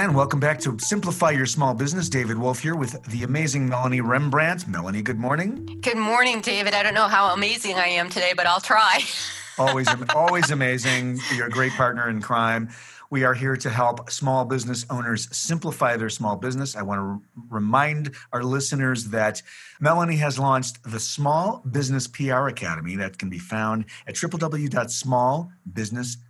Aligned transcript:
And 0.00 0.14
welcome 0.14 0.38
back 0.40 0.58
to 0.60 0.78
Simplify 0.78 1.32
Your 1.32 1.44
Small 1.44 1.74
Business. 1.74 2.08
David 2.08 2.38
Wolf 2.38 2.60
here 2.60 2.74
with 2.74 3.04
the 3.10 3.22
amazing 3.22 3.68
Melanie 3.68 4.00
Rembrandt. 4.00 4.66
Melanie, 4.66 5.02
good 5.02 5.18
morning. 5.18 5.78
Good 5.82 5.98
morning, 5.98 6.40
David. 6.40 6.72
I 6.72 6.82
don't 6.82 6.94
know 6.94 7.06
how 7.06 7.34
amazing 7.34 7.76
I 7.76 7.88
am 7.88 8.08
today, 8.08 8.32
but 8.34 8.46
I'll 8.46 8.62
try. 8.62 9.00
always, 9.58 9.86
always 10.14 10.50
amazing. 10.50 11.18
You're 11.36 11.48
a 11.48 11.50
great 11.50 11.72
partner 11.72 12.08
in 12.08 12.22
crime. 12.22 12.70
We 13.10 13.24
are 13.24 13.34
here 13.34 13.58
to 13.58 13.68
help 13.68 14.10
small 14.10 14.46
business 14.46 14.86
owners 14.88 15.28
simplify 15.36 15.98
their 15.98 16.08
small 16.08 16.36
business. 16.36 16.76
I 16.76 16.82
want 16.82 17.00
to 17.00 17.20
remind 17.50 18.14
our 18.32 18.42
listeners 18.42 19.08
that 19.08 19.42
Melanie 19.80 20.16
has 20.16 20.38
launched 20.38 20.82
the 20.82 20.98
Small 20.98 21.62
Business 21.70 22.06
PR 22.06 22.48
Academy 22.48 22.96
that 22.96 23.18
can 23.18 23.28
be 23.28 23.38
found 23.38 23.84
at 24.06 24.14
www.smallbusiness.com 24.14 26.29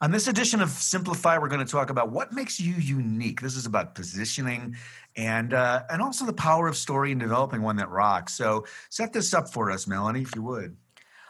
on 0.00 0.10
this 0.10 0.28
edition 0.28 0.60
of 0.60 0.70
simplify 0.70 1.38
we're 1.38 1.48
going 1.48 1.64
to 1.64 1.70
talk 1.70 1.90
about 1.90 2.10
what 2.10 2.32
makes 2.32 2.60
you 2.60 2.74
unique 2.74 3.40
this 3.40 3.56
is 3.56 3.66
about 3.66 3.94
positioning 3.94 4.76
and 5.16 5.54
uh, 5.54 5.82
and 5.90 6.02
also 6.02 6.26
the 6.26 6.32
power 6.32 6.68
of 6.68 6.76
story 6.76 7.12
and 7.12 7.20
developing 7.20 7.62
one 7.62 7.76
that 7.76 7.90
rocks. 7.90 8.34
So 8.34 8.66
set 8.90 9.12
this 9.12 9.32
up 9.32 9.52
for 9.52 9.70
us, 9.70 9.86
Melanie, 9.86 10.22
if 10.22 10.34
you 10.34 10.42
would. 10.42 10.76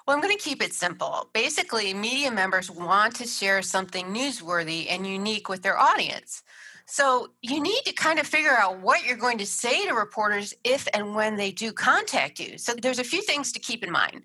Well, 0.07 0.15
I'm 0.15 0.23
going 0.23 0.37
to 0.37 0.43
keep 0.43 0.63
it 0.63 0.75
simple. 0.75 1.31
Basically, 1.33 1.95
media 1.95 2.31
members 2.31 2.71
want 2.71 3.17
to 3.17 3.27
share 3.27 3.63
something 3.63 4.07
newsworthy 4.07 4.87
and 4.91 5.07
unique 5.07 5.49
with 5.49 5.63
their 5.63 5.79
audience. 5.79 6.43
So 6.87 7.31
you 7.41 7.61
need 7.61 7.83
to 7.87 7.93
kind 7.95 8.19
of 8.19 8.27
figure 8.27 8.53
out 8.53 8.81
what 8.81 9.07
you're 9.07 9.17
going 9.17 9.39
to 9.39 9.47
say 9.47 9.87
to 9.87 9.95
reporters 9.95 10.53
if 10.63 10.87
and 10.93 11.15
when 11.15 11.37
they 11.37 11.51
do 11.51 11.73
contact 11.73 12.39
you. 12.39 12.59
So 12.59 12.75
there's 12.75 12.99
a 12.99 13.05
few 13.05 13.23
things 13.23 13.53
to 13.53 13.59
keep 13.59 13.83
in 13.83 13.91
mind. 13.91 14.23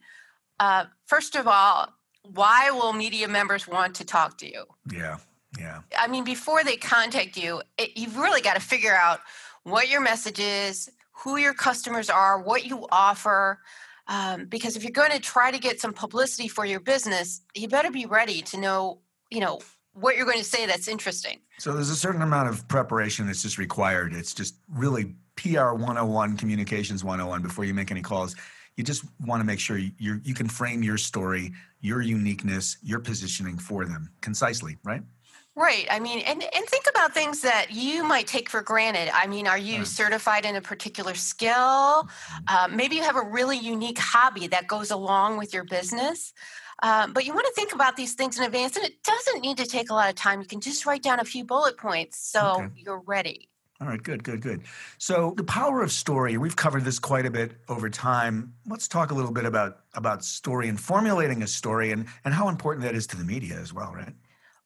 Uh, 0.59 0.85
first 1.05 1.37
of 1.37 1.47
all, 1.47 1.87
why 2.23 2.71
will 2.71 2.93
media 2.93 3.27
members 3.27 3.67
want 3.67 3.95
to 3.95 4.05
talk 4.05 4.37
to 4.39 4.47
you? 4.47 4.65
Yeah, 4.91 5.17
yeah. 5.57 5.81
I 5.97 6.07
mean, 6.07 6.23
before 6.23 6.63
they 6.63 6.77
contact 6.77 7.37
you, 7.37 7.61
it, 7.77 7.97
you've 7.97 8.17
really 8.17 8.41
got 8.41 8.55
to 8.55 8.61
figure 8.61 8.95
out 8.95 9.19
what 9.63 9.89
your 9.89 10.01
message 10.01 10.39
is, 10.39 10.89
who 11.11 11.37
your 11.37 11.53
customers 11.53 12.09
are, 12.09 12.41
what 12.41 12.65
you 12.65 12.87
offer. 12.91 13.59
Um, 14.07 14.45
because 14.45 14.75
if 14.75 14.83
you're 14.83 14.91
going 14.91 15.11
to 15.11 15.19
try 15.19 15.51
to 15.51 15.59
get 15.59 15.79
some 15.79 15.93
publicity 15.93 16.47
for 16.47 16.65
your 16.65 16.79
business, 16.79 17.41
you 17.53 17.67
better 17.67 17.91
be 17.91 18.05
ready 18.05 18.41
to 18.43 18.57
know, 18.57 18.99
you 19.29 19.39
know, 19.39 19.59
what 19.93 20.15
you're 20.15 20.25
going 20.25 20.39
to 20.39 20.43
say 20.43 20.65
that's 20.65 20.87
interesting. 20.87 21.39
So 21.57 21.73
there's 21.73 21.89
a 21.89 21.95
certain 21.95 22.21
amount 22.21 22.49
of 22.49 22.67
preparation 22.67 23.27
that's 23.27 23.41
just 23.41 23.57
required. 23.57 24.13
It's 24.13 24.33
just 24.33 24.55
really 24.73 25.15
PR 25.35 25.73
101, 25.73 26.37
communications 26.37 27.03
101 27.03 27.41
before 27.41 27.65
you 27.65 27.73
make 27.73 27.91
any 27.91 28.01
calls. 28.01 28.35
You 28.79 28.85
just 28.85 29.03
want 29.25 29.41
to 29.41 29.45
make 29.45 29.59
sure 29.59 29.77
you 29.77 30.21
you 30.23 30.33
can 30.33 30.47
frame 30.47 30.83
your 30.83 30.97
story, 30.97 31.51
your 31.81 32.01
uniqueness, 32.01 32.77
your 32.81 33.01
positioning 33.01 33.57
for 33.57 33.83
them 33.83 34.09
concisely, 34.21 34.77
right? 34.85 35.01
Right. 35.53 35.85
I 35.91 35.99
mean, 35.99 36.19
and, 36.19 36.41
and 36.41 36.65
think 36.67 36.85
about 36.89 37.13
things 37.13 37.41
that 37.41 37.71
you 37.71 38.05
might 38.05 38.25
take 38.25 38.49
for 38.49 38.61
granted. 38.61 39.09
I 39.13 39.27
mean, 39.27 39.47
are 39.47 39.57
you 39.57 39.79
right. 39.79 39.87
certified 39.87 40.45
in 40.45 40.55
a 40.55 40.61
particular 40.61 41.13
skill? 41.13 42.07
Uh, 42.47 42.69
maybe 42.71 42.95
you 42.95 43.03
have 43.03 43.17
a 43.17 43.21
really 43.21 43.57
unique 43.57 43.99
hobby 43.99 44.47
that 44.47 44.67
goes 44.67 44.91
along 44.91 45.37
with 45.37 45.53
your 45.53 45.65
business. 45.65 46.31
Uh, 46.81 47.07
but 47.07 47.25
you 47.25 47.33
want 47.33 47.47
to 47.47 47.53
think 47.55 47.73
about 47.73 47.97
these 47.97 48.13
things 48.13 48.37
in 48.39 48.45
advance, 48.45 48.77
and 48.77 48.85
it 48.85 49.03
doesn't 49.03 49.41
need 49.41 49.57
to 49.57 49.65
take 49.65 49.89
a 49.89 49.93
lot 49.93 50.07
of 50.07 50.15
time. 50.15 50.39
You 50.39 50.47
can 50.47 50.61
just 50.61 50.85
write 50.85 51.03
down 51.03 51.19
a 51.19 51.25
few 51.25 51.43
bullet 51.43 51.75
points 51.75 52.17
so 52.17 52.61
okay. 52.61 52.69
you're 52.77 53.03
ready. 53.05 53.49
All 53.81 53.87
right, 53.87 54.01
good, 54.01 54.23
good, 54.23 54.41
good. 54.41 54.63
So 54.97 55.33
the 55.37 55.43
power 55.43 55.81
of 55.81 55.91
story, 55.91 56.37
we've 56.37 56.55
covered 56.55 56.83
this 56.83 56.99
quite 56.99 57.25
a 57.25 57.31
bit 57.31 57.53
over 57.69 57.89
time. 57.89 58.53
Let's 58.67 58.89
talk 58.89 59.11
a 59.11 59.13
little 59.13 59.31
bit 59.31 59.45
about 59.45 59.79
about 59.93 60.23
story 60.25 60.67
and 60.67 60.79
formulating 60.79 61.43
a 61.43 61.47
story 61.47 61.91
and 61.91 62.05
and 62.25 62.33
how 62.33 62.49
important 62.49 62.83
that 62.83 62.95
is 62.95 63.07
to 63.07 63.17
the 63.17 63.23
media 63.23 63.55
as 63.55 63.73
well, 63.73 63.93
right? 63.93 64.13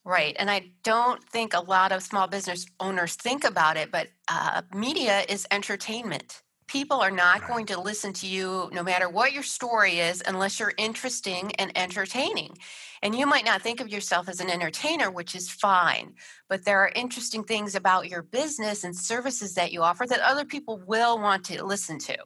Right. 0.05 0.35
And 0.37 0.51
I 0.51 0.71
don't 0.83 1.23
think 1.23 1.53
a 1.53 1.61
lot 1.61 1.91
of 1.91 2.03
small 2.03 2.27
business 2.27 2.65
owners 2.79 3.15
think 3.15 3.45
about 3.45 3.77
it, 3.77 3.91
but 3.91 4.09
uh, 4.29 4.63
media 4.73 5.23
is 5.29 5.47
entertainment. 5.49 6.42
People 6.67 7.01
are 7.01 7.11
not 7.11 7.41
right. 7.41 7.49
going 7.49 7.65
to 7.67 7.79
listen 7.79 8.13
to 8.13 8.27
you 8.27 8.69
no 8.71 8.83
matter 8.83 9.09
what 9.09 9.33
your 9.33 9.43
story 9.43 9.99
is 9.99 10.23
unless 10.25 10.59
you're 10.59 10.73
interesting 10.77 11.51
and 11.55 11.71
entertaining. 11.77 12.57
And 13.01 13.15
you 13.15 13.25
might 13.25 13.45
not 13.45 13.61
think 13.61 13.79
of 13.79 13.89
yourself 13.89 14.29
as 14.29 14.39
an 14.39 14.49
entertainer, 14.49 15.11
which 15.11 15.35
is 15.35 15.49
fine, 15.49 16.13
but 16.47 16.63
there 16.63 16.79
are 16.79 16.91
interesting 16.95 17.43
things 17.43 17.75
about 17.75 18.09
your 18.09 18.21
business 18.21 18.83
and 18.83 18.95
services 18.95 19.55
that 19.55 19.73
you 19.73 19.83
offer 19.83 20.05
that 20.07 20.21
other 20.21 20.45
people 20.45 20.81
will 20.87 21.19
want 21.19 21.43
to 21.45 21.63
listen 21.63 21.99
to 21.99 22.17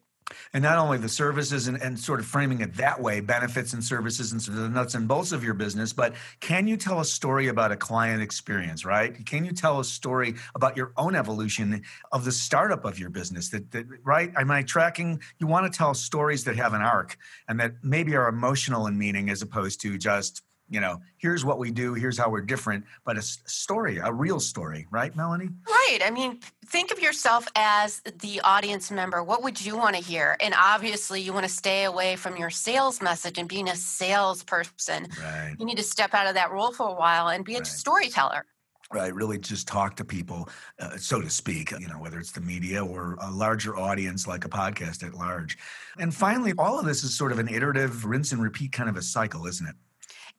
and 0.54 0.64
not 0.64 0.78
only 0.78 0.98
the 0.98 1.10
services 1.10 1.68
and, 1.68 1.82
and 1.82 2.00
sort 2.00 2.20
of 2.20 2.26
framing 2.26 2.62
it 2.62 2.74
that 2.76 3.00
way 3.00 3.20
benefits 3.20 3.74
and 3.74 3.84
services 3.84 4.32
and 4.32 4.42
sort 4.42 4.58
of 4.58 4.64
the 4.64 4.70
nuts 4.70 4.96
and 4.96 5.08
bolts 5.08 5.32
of 5.32 5.44
your 5.44 5.54
business 5.54 5.94
but 5.94 6.14
can 6.40 6.68
you 6.68 6.78
tell 6.78 7.00
a 7.00 7.06
story 7.06 7.48
about 7.48 7.72
a 7.72 7.76
client 7.76 8.22
experience 8.22 8.86
right? 8.86 9.26
Can 9.26 9.46
you 9.46 9.52
tell 9.52 9.80
a 9.80 9.84
story 9.86 10.36
about 10.56 10.78
your 10.78 10.94
own 10.98 11.16
evolution 11.16 11.84
of 12.12 12.26
the 12.26 12.32
startup 12.32 12.86
of 12.86 12.98
your 12.98 13.10
business 13.10 13.50
that, 13.50 13.70
that 13.72 13.86
right? 14.04 14.32
Am 14.38 14.52
i 14.52 14.64
tracking? 14.64 15.22
You 15.40 15.48
want 15.48 15.72
to 15.72 15.78
tell 15.78 15.94
stories 15.94 16.44
that 16.46 16.56
have 16.56 16.74
an 16.74 16.82
arc 16.82 17.18
and 17.48 17.60
that 17.60 17.74
maybe 17.84 18.16
are 18.16 18.28
emotional 18.28 18.88
in 18.88 18.98
meaning 18.98 19.30
as 19.30 19.42
opposed 19.42 19.82
to 19.82 19.98
just 19.98 20.44
you 20.70 20.80
know, 20.80 21.02
here's 21.18 21.46
what 21.46 21.60
we 21.60 21.72
do, 21.72 21.94
here's 21.94 22.18
how 22.18 22.30
we're 22.30 22.42
different, 22.42 22.86
but 23.06 23.18
a 23.18 23.22
story, 23.22 23.98
a 23.98 24.12
real 24.12 24.40
story, 24.40 24.88
right, 24.92 25.16
Melanie? 25.16 25.50
Right. 25.68 26.00
I 26.04 26.12
mean, 26.12 26.40
think 26.66 26.92
of 26.92 27.00
yourself 27.00 27.48
as 27.56 28.02
the 28.20 28.42
audience 28.42 28.92
member. 28.92 29.24
What 29.24 29.44
would 29.44 29.64
you 29.64 29.78
want 29.78 29.96
to 29.96 30.02
hear? 30.02 30.36
And 30.42 30.54
obviously, 30.58 31.22
you 31.22 31.32
want 31.32 31.46
to 31.46 31.52
stay 31.52 31.86
away 31.86 32.16
from 32.18 32.36
your 32.36 32.50
sales 32.50 33.02
message 33.02 33.38
and 33.38 33.48
being 33.48 33.70
a 33.70 33.76
salesperson. 33.76 35.08
Right. 35.22 35.56
You 35.58 35.66
need 35.66 35.78
to 35.78 35.84
step 35.84 36.14
out 36.14 36.28
of 36.28 36.34
that 36.36 36.52
role 36.52 36.74
for 36.74 36.90
a 36.90 36.94
while 36.94 37.30
and 37.30 37.46
be 37.46 37.56
a 37.56 37.60
right. 37.60 37.68
storyteller. 37.68 38.46
right 38.94 39.14
really 39.14 39.38
just 39.38 39.68
talk 39.68 39.96
to 39.96 40.06
people 40.06 40.50
uh, 40.80 40.96
so 40.98 41.20
to 41.22 41.30
speak 41.30 41.72
you 41.80 41.88
know 41.88 42.00
whether 42.00 42.20
it's 42.20 42.32
the 42.32 42.42
media 42.42 42.84
or 42.84 43.18
a 43.22 43.32
larger 43.32 43.76
audience 43.78 44.28
like 44.28 44.46
a 44.46 44.50
podcast 44.50 45.06
at 45.06 45.14
large 45.14 45.58
and 46.00 46.16
finally 46.16 46.54
all 46.58 46.80
of 46.80 46.86
this 46.86 47.04
is 47.04 47.14
sort 47.14 47.34
of 47.34 47.40
an 47.40 47.50
iterative 47.50 48.06
rinse 48.06 48.32
and 48.32 48.42
repeat 48.42 48.72
kind 48.72 48.90
of 48.90 48.96
a 48.96 49.02
cycle 49.02 49.46
isn't 49.46 49.68
it 49.68 49.76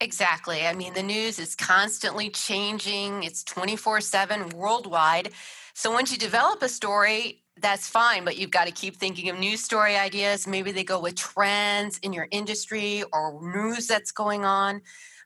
Exactly. 0.01 0.65
I 0.65 0.75
mean, 0.75 0.95
the 0.95 1.03
news 1.03 1.41
is 1.41 1.57
constantly 1.57 2.31
changing, 2.31 3.25
it's 3.25 3.43
24 3.43 4.01
7 4.01 4.51
worldwide. 4.51 5.33
So 5.75 5.91
once 5.91 6.13
you 6.13 6.19
develop 6.19 6.63
a 6.63 6.69
story, 6.69 7.43
that's 7.61 7.89
fine, 7.89 8.25
but 8.25 8.37
you've 8.37 8.53
got 8.53 8.67
to 8.67 8.73
keep 8.73 8.97
thinking 8.97 9.29
of 9.29 9.39
news 9.39 9.63
story 9.63 9.97
ideas. 9.97 10.47
Maybe 10.47 10.71
they 10.71 10.85
go 10.85 11.01
with 11.01 11.17
trends 11.17 11.99
in 11.99 12.13
your 12.13 12.29
industry 12.31 13.03
or 13.13 13.41
news 13.43 13.89
that's 13.89 14.13
going 14.13 14.45
on. 14.45 14.83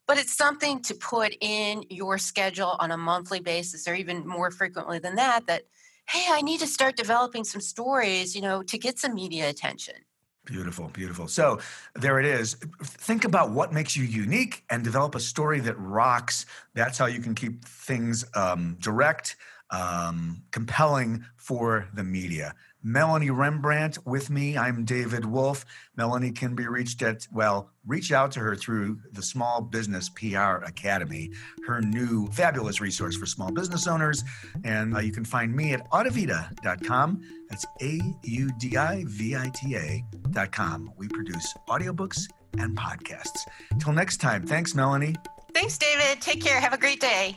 But 0.06 0.18
it's 0.18 0.34
something 0.34 0.80
to 0.82 0.94
put 0.94 1.34
in 1.40 1.84
your 1.90 2.16
schedule 2.16 2.76
on 2.80 2.90
a 2.90 2.96
monthly 2.96 3.40
basis 3.40 3.86
or 3.86 3.94
even 3.94 4.26
more 4.26 4.50
frequently 4.50 4.98
than 4.98 5.16
that 5.16 5.46
that 5.46 5.64
hey, 6.08 6.26
I 6.30 6.42
need 6.42 6.60
to 6.60 6.66
start 6.66 6.96
developing 6.96 7.44
some 7.44 7.60
stories, 7.60 8.34
you 8.34 8.42
know, 8.42 8.62
to 8.64 8.76
get 8.76 8.98
some 8.98 9.14
media 9.14 9.48
attention. 9.48 9.94
Beautiful, 10.44 10.88
beautiful. 10.88 11.28
So 11.28 11.60
there 11.94 12.18
it 12.18 12.26
is. 12.26 12.54
Think 12.82 13.24
about 13.24 13.52
what 13.52 13.72
makes 13.72 13.96
you 13.96 14.04
unique 14.04 14.64
and 14.70 14.82
develop 14.82 15.14
a 15.14 15.20
story 15.20 15.60
that 15.60 15.78
rocks. 15.78 16.46
That's 16.74 16.98
how 16.98 17.06
you 17.06 17.20
can 17.20 17.34
keep 17.34 17.64
things 17.64 18.24
um, 18.34 18.76
direct, 18.80 19.36
um, 19.70 20.42
compelling 20.50 21.24
for 21.36 21.88
the 21.94 22.02
media. 22.02 22.54
Melanie 22.82 23.30
Rembrandt 23.30 23.98
with 24.06 24.30
me. 24.30 24.56
I'm 24.56 24.84
David 24.84 25.24
Wolf. 25.24 25.64
Melanie 25.96 26.32
can 26.32 26.54
be 26.54 26.66
reached 26.66 27.02
at, 27.02 27.26
well, 27.32 27.70
reach 27.86 28.12
out 28.12 28.32
to 28.32 28.40
her 28.40 28.56
through 28.56 28.98
the 29.12 29.22
Small 29.22 29.60
Business 29.60 30.08
PR 30.08 30.64
Academy, 30.64 31.30
her 31.66 31.80
new 31.80 32.28
fabulous 32.28 32.80
resource 32.80 33.16
for 33.16 33.26
small 33.26 33.52
business 33.52 33.86
owners. 33.86 34.24
And 34.64 34.96
uh, 34.96 35.00
you 35.00 35.12
can 35.12 35.24
find 35.24 35.54
me 35.54 35.72
at 35.74 35.88
audivita.com. 35.90 37.22
That's 37.48 37.66
A 37.82 38.00
U 38.24 38.50
D 38.58 38.76
I 38.76 39.04
V 39.06 39.36
I 39.36 39.50
T 39.54 39.76
A.com. 39.76 40.92
We 40.96 41.08
produce 41.08 41.54
audiobooks 41.68 42.22
and 42.58 42.76
podcasts. 42.76 43.38
Till 43.80 43.92
next 43.92 44.18
time, 44.18 44.46
thanks, 44.46 44.74
Melanie. 44.74 45.16
Thanks, 45.54 45.78
David. 45.78 46.20
Take 46.20 46.42
care. 46.42 46.60
Have 46.60 46.72
a 46.72 46.78
great 46.78 47.00
day. 47.00 47.36